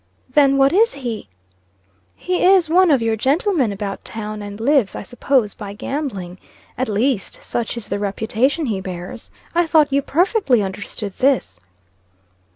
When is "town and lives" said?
4.03-4.95